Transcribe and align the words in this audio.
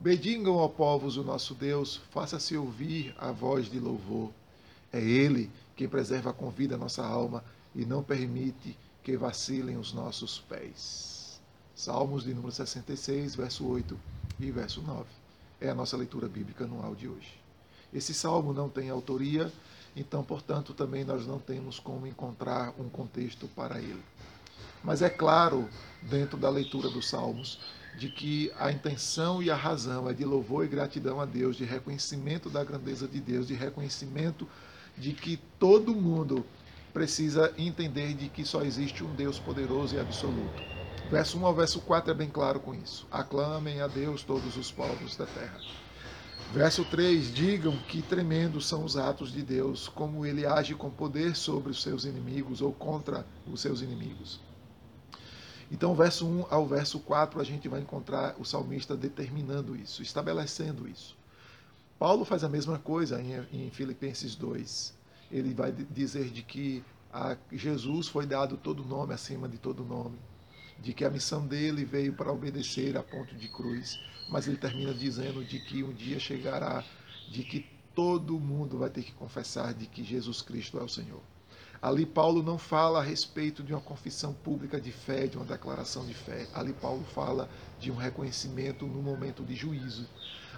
Bendigam, 0.00 0.56
ó 0.56 0.66
povos, 0.66 1.18
o 1.18 1.22
nosso 1.22 1.54
Deus, 1.54 2.00
faça-se 2.10 2.56
ouvir 2.56 3.14
a 3.18 3.32
voz 3.32 3.70
de 3.70 3.78
louvor. 3.78 4.30
É 4.90 4.98
Ele 4.98 5.50
quem 5.76 5.86
preserva 5.86 6.32
com 6.32 6.50
vida 6.50 6.74
a 6.74 6.78
nossa 6.78 7.04
alma 7.04 7.44
e 7.74 7.84
não 7.84 8.02
permite 8.02 8.74
que 9.02 9.14
vacilem 9.14 9.76
os 9.76 9.92
nossos 9.92 10.38
pés. 10.38 11.38
Salmos 11.74 12.24
de 12.24 12.32
número 12.32 12.50
66, 12.50 13.34
verso 13.34 13.66
8 13.66 14.00
e 14.40 14.50
verso 14.50 14.80
9. 14.80 15.04
É 15.60 15.68
a 15.68 15.74
nossa 15.74 15.98
leitura 15.98 16.28
bíblica 16.28 16.64
anual 16.64 16.94
de 16.94 17.06
hoje. 17.06 17.38
Esse 17.92 18.14
salmo 18.14 18.54
não 18.54 18.70
tem 18.70 18.88
autoria, 18.88 19.52
então, 19.94 20.24
portanto, 20.24 20.72
também 20.72 21.04
nós 21.04 21.26
não 21.26 21.38
temos 21.38 21.78
como 21.78 22.06
encontrar 22.06 22.72
um 22.78 22.88
contexto 22.88 23.46
para 23.48 23.78
ele. 23.78 24.02
Mas 24.82 25.02
é 25.02 25.10
claro, 25.10 25.68
dentro 26.00 26.38
da 26.38 26.48
leitura 26.48 26.88
dos 26.88 27.06
salmos, 27.06 27.58
de 27.96 28.08
que 28.08 28.52
a 28.58 28.70
intenção 28.70 29.42
e 29.42 29.50
a 29.50 29.56
razão 29.56 30.08
é 30.08 30.12
de 30.12 30.24
louvor 30.24 30.64
e 30.64 30.68
gratidão 30.68 31.20
a 31.20 31.24
Deus, 31.24 31.56
de 31.56 31.64
reconhecimento 31.64 32.48
da 32.48 32.64
grandeza 32.64 33.06
de 33.06 33.20
Deus, 33.20 33.48
de 33.48 33.54
reconhecimento 33.54 34.46
de 34.96 35.12
que 35.12 35.38
todo 35.58 35.94
mundo 35.94 36.44
precisa 36.92 37.52
entender 37.56 38.14
de 38.14 38.28
que 38.28 38.44
só 38.44 38.62
existe 38.62 39.04
um 39.04 39.14
Deus 39.14 39.38
poderoso 39.38 39.94
e 39.94 40.00
absoluto. 40.00 40.62
Verso 41.10 41.38
1 41.38 41.46
ao 41.46 41.54
verso 41.54 41.80
4 41.80 42.12
é 42.12 42.14
bem 42.14 42.28
claro 42.28 42.60
com 42.60 42.74
isso. 42.74 43.06
Aclamem 43.10 43.80
a 43.80 43.86
Deus 43.86 44.22
todos 44.22 44.56
os 44.56 44.70
povos 44.70 45.16
da 45.16 45.26
terra. 45.26 45.58
Verso 46.52 46.84
3: 46.84 47.32
Digam 47.32 47.76
que 47.88 48.02
tremendos 48.02 48.68
são 48.68 48.84
os 48.84 48.96
atos 48.96 49.32
de 49.32 49.42
Deus, 49.42 49.88
como 49.88 50.26
ele 50.26 50.46
age 50.46 50.74
com 50.74 50.90
poder 50.90 51.36
sobre 51.36 51.70
os 51.70 51.82
seus 51.82 52.04
inimigos 52.04 52.60
ou 52.60 52.72
contra 52.72 53.24
os 53.46 53.60
seus 53.60 53.80
inimigos. 53.82 54.40
Então, 55.70 55.94
verso 55.94 56.26
1 56.26 56.46
ao 56.50 56.66
verso 56.66 56.98
4, 56.98 57.40
a 57.40 57.44
gente 57.44 57.68
vai 57.68 57.80
encontrar 57.80 58.34
o 58.38 58.44
salmista 58.44 58.96
determinando 58.96 59.76
isso, 59.76 60.02
estabelecendo 60.02 60.88
isso. 60.88 61.16
Paulo 61.98 62.24
faz 62.24 62.42
a 62.42 62.48
mesma 62.48 62.78
coisa 62.78 63.22
em, 63.22 63.34
em 63.52 63.70
Filipenses 63.70 64.34
2. 64.34 64.94
Ele 65.30 65.54
vai 65.54 65.70
dizer 65.70 66.30
de 66.30 66.42
que 66.42 66.82
a 67.12 67.36
Jesus 67.52 68.08
foi 68.08 68.26
dado 68.26 68.56
todo 68.56 68.84
nome 68.84 69.14
acima 69.14 69.48
de 69.48 69.58
todo 69.58 69.84
nome, 69.84 70.18
de 70.80 70.92
que 70.92 71.04
a 71.04 71.10
missão 71.10 71.46
dele 71.46 71.84
veio 71.84 72.14
para 72.14 72.32
obedecer 72.32 72.96
a 72.96 73.02
ponto 73.02 73.34
de 73.36 73.48
cruz, 73.48 74.00
mas 74.28 74.48
ele 74.48 74.56
termina 74.56 74.94
dizendo 74.94 75.44
de 75.44 75.60
que 75.60 75.84
um 75.84 75.92
dia 75.92 76.18
chegará, 76.18 76.84
de 77.30 77.44
que 77.44 77.66
todo 77.94 78.40
mundo 78.40 78.78
vai 78.78 78.90
ter 78.90 79.02
que 79.02 79.12
confessar 79.12 79.74
de 79.74 79.86
que 79.86 80.02
Jesus 80.02 80.42
Cristo 80.42 80.78
é 80.78 80.82
o 80.82 80.88
Senhor. 80.88 81.20
Ali 81.82 82.04
Paulo 82.04 82.42
não 82.42 82.58
fala 82.58 82.98
a 82.98 83.02
respeito 83.02 83.62
de 83.62 83.72
uma 83.72 83.80
confissão 83.80 84.34
pública 84.34 84.78
de 84.78 84.92
fé, 84.92 85.26
de 85.26 85.38
uma 85.38 85.46
declaração 85.46 86.04
de 86.04 86.12
fé. 86.12 86.46
Ali 86.52 86.74
Paulo 86.74 87.02
fala 87.14 87.48
de 87.78 87.90
um 87.90 87.96
reconhecimento 87.96 88.86
no 88.86 89.00
momento 89.00 89.42
de 89.42 89.54
juízo, 89.54 90.06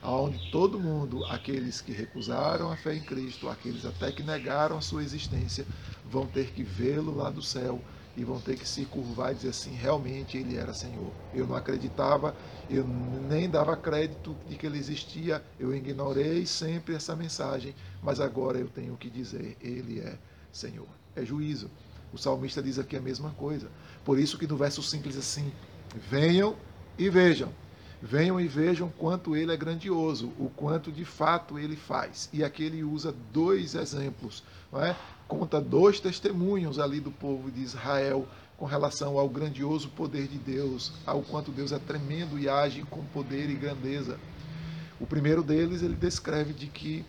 aonde 0.03 0.51
todo 0.51 0.81
mundo, 0.81 1.25
aqueles 1.27 1.81
que 1.81 1.93
recusaram 1.93 2.73
a 2.73 2.77
fé 2.77 2.97
em 2.97 3.03
Cristo, 3.03 3.49
aqueles 3.49 3.87
até 3.87 4.11
que 4.11 4.25
negaram 4.25 4.77
a 4.77 4.81
sua 4.81 5.05
existência, 5.05 5.65
vão 6.05 6.27
ter 6.27 6.51
que 6.51 6.65
vê-lo 6.65 7.15
lá 7.15 7.31
do 7.31 7.41
céu 7.41 7.81
e 8.17 8.25
vão 8.25 8.41
ter 8.41 8.59
que 8.59 8.69
se 8.69 8.85
curvar 8.85 9.31
e 9.31 9.37
dizer 9.37 9.51
assim: 9.51 9.71
realmente 9.75 10.37
ele 10.37 10.57
era 10.57 10.75
Senhor. 10.75 11.15
Eu 11.33 11.47
não 11.47 11.55
acreditava, 11.55 12.35
eu 12.69 12.85
nem 12.85 13.49
dava 13.49 13.77
crédito 13.77 14.37
de 14.45 14.57
que 14.57 14.67
ele 14.67 14.79
existia, 14.79 15.41
eu 15.57 15.73
ignorei 15.73 16.45
sempre 16.47 16.97
essa 16.97 17.15
mensagem, 17.15 17.77
mas 18.03 18.19
agora 18.19 18.59
eu 18.59 18.69
tenho 18.69 18.97
que 18.97 19.09
dizer: 19.09 19.57
ele 19.61 20.01
é 20.01 20.19
Senhor 20.53 20.89
é 21.17 21.25
juízo. 21.25 21.71
O 22.13 22.19
salmista 22.19 22.63
diz 22.63 22.79
aqui 22.79 22.97
a 22.97 23.01
mesma 23.01 23.31
coisa. 23.31 23.69
Por 24.05 24.19
isso 24.19 24.37
que 24.39 24.47
no 24.47 24.57
verso 24.57 24.83
simples 24.83 25.17
assim, 25.17 25.51
venham 26.11 26.55
e 26.99 27.09
vejam. 27.09 27.51
Venham 28.03 28.41
e 28.41 28.49
vejam 28.49 28.93
quanto 28.99 29.37
ele 29.37 29.53
é 29.53 29.57
grandioso, 29.57 30.33
o 30.39 30.51
quanto 30.51 30.91
de 30.91 31.05
fato 31.05 31.59
ele 31.59 31.77
faz. 31.77 32.29
E 32.33 32.43
aqui 32.43 32.65
ele 32.65 32.83
usa 32.83 33.15
dois 33.33 33.77
exemplos, 33.77 34.43
é? 34.73 34.97
conta 35.29 35.61
dois 35.61 36.01
testemunhos 36.01 36.79
ali 36.81 36.99
do 36.99 37.13
povo 37.13 37.51
de 37.51 37.61
Israel 37.61 38.27
com 38.59 38.67
relação 38.67 39.19
ao 39.19 39.29
grandioso 39.29 39.89
poder 39.89 40.27
de 40.27 40.37
Deus, 40.37 40.93
ao 41.07 41.23
quanto 41.23 41.53
Deus 41.53 41.73
é 41.73 41.79
tremendo 41.79 42.39
e 42.39 42.49
age 42.49 42.83
com 42.83 43.05
poder 43.07 43.49
e 43.49 43.55
grandeza. 43.55 44.19
O 45.01 45.07
primeiro 45.07 45.43
deles 45.43 45.83
ele 45.83 45.95
descreve 45.95 46.53
de 46.53 46.67
que 46.67 47.05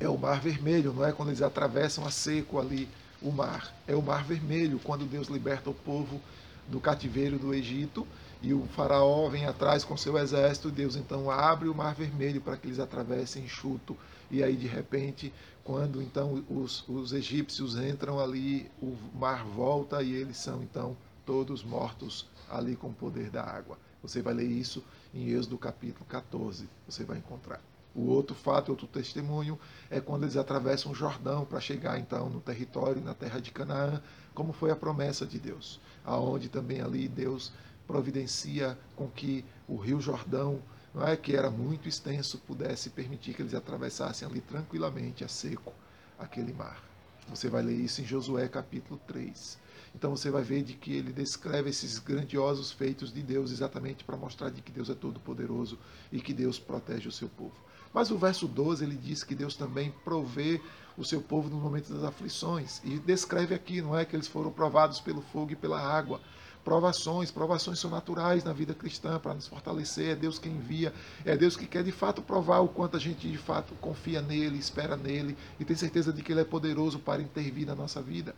é 0.00 0.08
o 0.08 0.16
mar 0.16 0.40
vermelho, 0.40 0.92
não 0.92 1.04
é? 1.04 1.12
Quando 1.12 1.30
eles 1.30 1.42
atravessam 1.42 2.06
a 2.06 2.10
seco 2.10 2.58
ali 2.58 2.88
o 3.20 3.32
mar. 3.32 3.74
É 3.86 3.94
o 3.94 4.02
mar 4.02 4.24
vermelho, 4.24 4.78
quando 4.78 5.04
Deus 5.04 5.28
liberta 5.28 5.70
o 5.70 5.74
povo 5.74 6.20
do 6.68 6.80
cativeiro 6.80 7.38
do 7.38 7.52
Egito 7.54 8.06
e 8.40 8.54
o 8.54 8.66
faraó 8.68 9.28
vem 9.28 9.46
atrás 9.46 9.84
com 9.84 9.96
seu 9.96 10.16
exército, 10.16 10.70
Deus 10.70 10.94
então 10.94 11.30
abre 11.30 11.68
o 11.68 11.74
mar 11.74 11.94
vermelho 11.94 12.40
para 12.40 12.56
que 12.56 12.68
eles 12.68 12.78
atravessem 12.78 13.44
enxuto. 13.44 13.96
E 14.30 14.42
aí, 14.42 14.54
de 14.54 14.66
repente, 14.66 15.32
quando 15.64 16.00
então 16.00 16.44
os, 16.48 16.86
os 16.88 17.12
egípcios 17.12 17.76
entram 17.76 18.20
ali, 18.20 18.70
o 18.80 18.96
mar 19.14 19.44
volta 19.44 20.02
e 20.02 20.12
eles 20.12 20.36
são 20.36 20.62
então 20.62 20.96
todos 21.26 21.64
mortos 21.64 22.26
ali 22.48 22.76
com 22.76 22.88
o 22.88 22.94
poder 22.94 23.30
da 23.30 23.42
água. 23.42 23.78
Você 24.02 24.22
vai 24.22 24.34
ler 24.34 24.46
isso 24.46 24.84
em 25.12 25.28
Êxodo 25.30 25.58
capítulo 25.58 26.06
14, 26.06 26.68
você 26.86 27.02
vai 27.04 27.18
encontrar. 27.18 27.60
O 27.98 28.10
outro 28.10 28.32
fato, 28.32 28.68
outro 28.68 28.86
testemunho, 28.86 29.58
é 29.90 30.00
quando 30.00 30.22
eles 30.22 30.36
atravessam 30.36 30.92
o 30.92 30.94
Jordão 30.94 31.44
para 31.44 31.58
chegar 31.58 31.98
então 31.98 32.30
no 32.30 32.40
território, 32.40 33.02
na 33.02 33.12
terra 33.12 33.40
de 33.40 33.50
Canaã, 33.50 34.00
como 34.32 34.52
foi 34.52 34.70
a 34.70 34.76
promessa 34.76 35.26
de 35.26 35.36
Deus, 35.36 35.80
aonde 36.04 36.48
também 36.48 36.80
ali 36.80 37.08
Deus 37.08 37.50
providencia 37.88 38.78
com 38.94 39.08
que 39.08 39.44
o 39.66 39.76
Rio 39.76 40.00
Jordão, 40.00 40.62
não 40.94 41.04
é 41.04 41.16
que 41.16 41.34
era 41.34 41.50
muito 41.50 41.88
extenso, 41.88 42.38
pudesse 42.38 42.88
permitir 42.88 43.34
que 43.34 43.42
eles 43.42 43.52
atravessassem 43.52 44.28
ali 44.28 44.40
tranquilamente 44.42 45.24
a 45.24 45.28
seco 45.28 45.72
aquele 46.16 46.52
mar. 46.52 46.80
Você 47.28 47.48
vai 47.48 47.62
ler 47.62 47.74
isso 47.74 48.00
em 48.00 48.04
Josué 48.04 48.46
capítulo 48.46 49.00
3. 49.08 49.58
Então 49.94 50.10
você 50.10 50.30
vai 50.30 50.42
ver 50.42 50.62
de 50.62 50.74
que 50.74 50.92
ele 50.92 51.12
descreve 51.12 51.70
esses 51.70 51.98
grandiosos 51.98 52.70
feitos 52.70 53.12
de 53.12 53.22
Deus 53.22 53.50
exatamente 53.50 54.04
para 54.04 54.16
mostrar 54.16 54.50
de 54.50 54.60
que 54.60 54.72
Deus 54.72 54.90
é 54.90 54.94
todo 54.94 55.20
poderoso 55.20 55.78
e 56.12 56.20
que 56.20 56.32
Deus 56.32 56.58
protege 56.58 57.08
o 57.08 57.12
seu 57.12 57.28
povo. 57.28 57.54
Mas 57.92 58.10
o 58.10 58.18
verso 58.18 58.46
12 58.46 58.84
ele 58.84 58.96
diz 58.96 59.24
que 59.24 59.34
Deus 59.34 59.56
também 59.56 59.92
provê 60.04 60.60
o 60.96 61.04
seu 61.04 61.20
povo 61.20 61.48
no 61.48 61.56
momento 61.56 61.92
das 61.92 62.04
aflições. 62.04 62.80
E 62.84 62.98
descreve 62.98 63.54
aqui, 63.54 63.80
não 63.80 63.96
é 63.96 64.04
que 64.04 64.14
eles 64.14 64.28
foram 64.28 64.50
provados 64.50 65.00
pelo 65.00 65.22
fogo 65.22 65.52
e 65.52 65.56
pela 65.56 65.80
água. 65.80 66.20
Provações, 66.64 67.30
provações 67.30 67.78
são 67.78 67.90
naturais 67.90 68.44
na 68.44 68.52
vida 68.52 68.74
cristã 68.74 69.18
para 69.18 69.32
nos 69.32 69.46
fortalecer. 69.46 70.10
É 70.10 70.14
Deus 70.14 70.38
quem 70.38 70.52
envia, 70.52 70.92
é 71.24 71.36
Deus 71.36 71.56
que 71.56 71.66
quer 71.66 71.82
de 71.82 71.92
fato 71.92 72.20
provar 72.20 72.58
o 72.60 72.68
quanto 72.68 72.96
a 72.96 73.00
gente 73.00 73.26
de 73.26 73.38
fato 73.38 73.74
confia 73.80 74.20
nele, 74.20 74.58
espera 74.58 74.96
nele 74.96 75.36
e 75.58 75.64
tem 75.64 75.76
certeza 75.76 76.12
de 76.12 76.22
que 76.22 76.32
ele 76.32 76.40
é 76.40 76.44
poderoso 76.44 76.98
para 76.98 77.22
intervir 77.22 77.66
na 77.66 77.74
nossa 77.74 78.02
vida. 78.02 78.34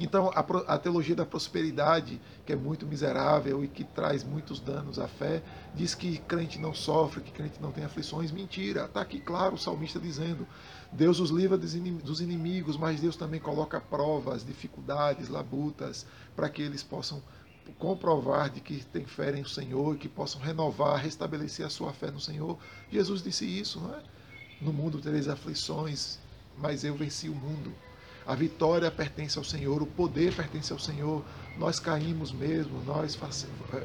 Então, 0.00 0.30
a, 0.32 0.74
a, 0.74 0.78
teologia 0.78 1.16
da 1.16 1.26
prosperidade, 1.26 2.20
que 2.46 2.52
é 2.52 2.56
muito 2.56 2.86
miserável 2.86 3.64
e 3.64 3.68
que 3.68 3.82
traz 3.82 4.22
muitos 4.22 4.60
danos 4.60 4.98
à 4.98 5.08
fé, 5.08 5.42
diz 5.74 5.94
que 5.94 6.18
crente 6.18 6.58
não 6.58 6.72
sofre, 6.72 7.20
que 7.20 7.32
crente 7.32 7.60
não 7.60 7.72
tem 7.72 7.84
aflições. 7.84 8.30
Mentira, 8.30 8.84
está 8.84 9.00
aqui 9.00 9.18
claro 9.18 9.56
o 9.56 9.58
salmista 9.58 9.98
dizendo: 9.98 10.46
Deus 10.92 11.18
os 11.18 11.30
livra 11.30 11.58
dos 11.58 12.20
inimigos, 12.20 12.76
mas 12.76 13.00
Deus 13.00 13.16
também 13.16 13.40
coloca 13.40 13.80
provas, 13.80 14.46
dificuldades, 14.46 15.28
labutas, 15.28 16.06
para 16.36 16.48
que 16.48 16.62
eles 16.62 16.82
possam 16.82 17.20
comprovar 17.78 18.48
de 18.50 18.60
que 18.60 18.84
tem 18.86 19.04
fé 19.04 19.36
em 19.36 19.42
o 19.42 19.48
Senhor 19.48 19.94
e 19.94 19.98
que 19.98 20.08
possam 20.08 20.40
renovar, 20.40 20.96
restabelecer 20.96 21.66
a 21.66 21.70
sua 21.70 21.92
fé 21.92 22.10
no 22.10 22.20
Senhor. 22.20 22.56
Jesus 22.90 23.22
disse 23.22 23.44
isso, 23.44 23.80
não 23.80 23.94
é? 23.94 24.02
No 24.60 24.72
mundo 24.72 25.00
tereis 25.00 25.28
aflições, 25.28 26.18
mas 26.56 26.84
eu 26.84 26.94
venci 26.94 27.28
o 27.28 27.34
mundo. 27.34 27.72
A 28.28 28.34
vitória 28.34 28.90
pertence 28.90 29.38
ao 29.38 29.42
Senhor, 29.42 29.80
o 29.80 29.86
poder 29.86 30.36
pertence 30.36 30.70
ao 30.70 30.78
Senhor. 30.78 31.24
Nós 31.56 31.80
caímos 31.80 32.30
mesmo, 32.30 32.84
nós 32.84 33.18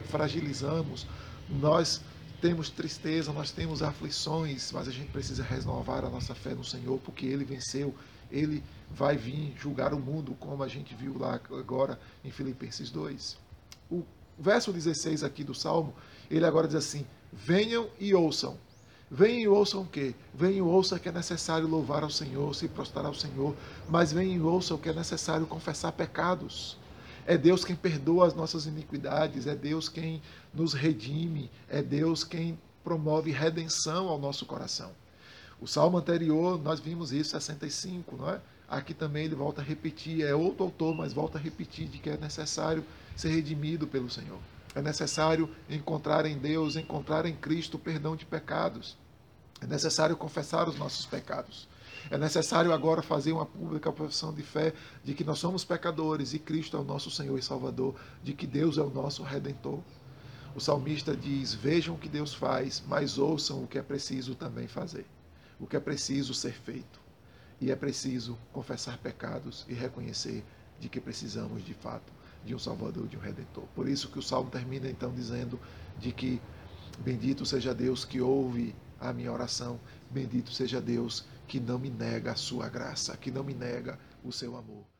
fragilizamos, 0.09 1.07
nós 1.49 2.01
temos 2.41 2.69
tristeza, 2.69 3.31
nós 3.31 3.51
temos 3.51 3.81
aflições, 3.81 4.69
mas 4.73 4.89
a 4.89 4.91
gente 4.91 5.09
precisa 5.13 5.41
renovar 5.43 6.03
a 6.03 6.09
nossa 6.09 6.35
fé 6.35 6.53
no 6.53 6.63
Senhor, 6.65 6.99
porque 6.99 7.25
Ele 7.25 7.45
venceu, 7.45 7.95
Ele 8.29 8.61
vai 8.91 9.15
vir 9.15 9.55
julgar 9.57 9.93
o 9.93 9.99
mundo, 9.99 10.35
como 10.37 10.61
a 10.61 10.67
gente 10.67 10.93
viu 10.93 11.17
lá 11.17 11.39
agora 11.57 11.97
em 12.21 12.29
Filipenses 12.29 12.91
2. 12.91 13.37
O 13.89 14.03
verso 14.37 14.73
16 14.73 15.23
aqui 15.23 15.45
do 15.45 15.55
Salmo, 15.55 15.95
ele 16.29 16.45
agora 16.45 16.67
diz 16.67 16.75
assim: 16.75 17.05
Venham 17.31 17.87
e 17.97 18.13
ouçam. 18.13 18.57
Venham 19.15 19.39
e 19.39 19.47
ouçam 19.47 19.83
o 19.83 19.85
quê? 19.85 20.15
Venham 20.33 20.57
e 20.57 20.61
ouçam 20.63 20.97
que 20.97 21.07
é 21.07 21.11
necessário 21.11 21.67
louvar 21.67 22.01
ao 22.01 22.09
Senhor, 22.09 22.55
se 22.55 22.67
prostrar 22.67 23.05
ao 23.05 23.13
Senhor, 23.13 23.55
mas 23.87 24.11
venham 24.11 24.33
e 24.33 24.41
ouçam 24.41 24.75
que 24.75 24.89
é 24.89 24.93
necessário 24.93 25.45
confessar 25.45 25.91
pecados. 25.91 26.79
É 27.23 27.37
Deus 27.37 27.63
quem 27.63 27.75
perdoa 27.75 28.25
as 28.25 28.33
nossas 28.33 28.65
iniquidades, 28.65 29.45
é 29.45 29.53
Deus 29.53 29.87
quem 29.87 30.19
nos 30.51 30.73
redime, 30.73 31.51
é 31.69 31.79
Deus 31.79 32.23
quem 32.23 32.59
promove 32.83 33.29
redenção 33.29 34.07
ao 34.07 34.17
nosso 34.17 34.47
coração. 34.47 34.91
O 35.61 35.67
salmo 35.67 35.99
anterior, 35.99 36.59
nós 36.59 36.79
vimos 36.79 37.13
isso, 37.13 37.29
65, 37.29 38.17
não 38.17 38.31
é? 38.31 38.41
Aqui 38.67 38.95
também 38.95 39.25
ele 39.25 39.35
volta 39.35 39.61
a 39.61 39.63
repetir, 39.63 40.25
é 40.25 40.33
outro 40.33 40.63
autor, 40.63 40.95
mas 40.95 41.13
volta 41.13 41.37
a 41.37 41.41
repetir 41.41 41.87
de 41.87 41.99
que 41.99 42.09
é 42.09 42.17
necessário 42.17 42.83
ser 43.15 43.29
redimido 43.29 43.85
pelo 43.85 44.09
Senhor. 44.09 44.39
É 44.73 44.81
necessário 44.81 45.47
encontrar 45.69 46.25
em 46.25 46.35
Deus, 46.35 46.75
encontrar 46.75 47.27
em 47.27 47.35
Cristo 47.35 47.75
o 47.75 47.79
perdão 47.79 48.15
de 48.15 48.25
pecados. 48.25 49.02
É 49.63 49.67
necessário 49.67 50.17
confessar 50.17 50.67
os 50.67 50.77
nossos 50.77 51.05
pecados. 51.05 51.69
É 52.11 52.17
necessário 52.17 52.73
agora 52.73 53.01
fazer 53.01 53.31
uma 53.31 53.45
pública 53.45 53.93
profissão 53.93 54.33
de 54.33 54.43
fé 54.43 54.73
de 55.05 55.13
que 55.13 55.23
nós 55.23 55.39
somos 55.39 55.63
pecadores 55.63 56.33
e 56.33 56.39
Cristo 56.39 56.75
é 56.75 56.81
o 56.81 56.83
nosso 56.83 57.09
Senhor 57.09 57.39
e 57.39 57.41
Salvador, 57.41 57.95
de 58.21 58.33
que 58.33 58.45
Deus 58.45 58.77
é 58.77 58.81
o 58.81 58.89
nosso 58.89 59.23
redentor. 59.23 59.79
O 60.53 60.59
salmista 60.59 61.15
diz: 61.15 61.53
Vejam 61.53 61.95
o 61.95 61.97
que 61.97 62.09
Deus 62.09 62.33
faz, 62.33 62.83
mas 62.85 63.17
ouçam 63.17 63.63
o 63.63 63.67
que 63.67 63.77
é 63.77 63.81
preciso 63.81 64.35
também 64.35 64.67
fazer, 64.67 65.05
o 65.57 65.65
que 65.65 65.77
é 65.77 65.79
preciso 65.79 66.33
ser 66.33 66.53
feito. 66.53 66.99
E 67.61 67.71
é 67.71 67.75
preciso 67.75 68.37
confessar 68.51 68.97
pecados 68.97 69.65
e 69.69 69.73
reconhecer 69.73 70.43
de 70.77 70.89
que 70.89 70.99
precisamos 70.99 71.63
de 71.63 71.73
fato 71.73 72.11
de 72.45 72.53
um 72.53 72.59
Salvador, 72.59 73.07
de 73.07 73.15
um 73.15 73.21
Redentor. 73.21 73.63
Por 73.73 73.87
isso 73.87 74.09
que 74.09 74.19
o 74.19 74.21
salmo 74.21 74.49
termina 74.49 74.89
então 74.89 75.13
dizendo 75.13 75.57
de 75.97 76.11
que 76.11 76.41
bendito 76.99 77.45
seja 77.45 77.73
Deus 77.73 78.03
que 78.03 78.19
ouve 78.19 78.75
a 79.09 79.13
minha 79.13 79.31
oração, 79.31 79.79
bendito 80.09 80.51
seja 80.51 80.81
Deus 80.81 81.25
que 81.47 81.59
não 81.59 81.77
me 81.77 81.89
nega 81.89 82.31
a 82.31 82.35
sua 82.35 82.69
graça, 82.69 83.17
que 83.17 83.29
não 83.29 83.43
me 83.43 83.53
nega 83.53 83.99
o 84.23 84.31
seu 84.31 84.55
amor. 84.55 84.92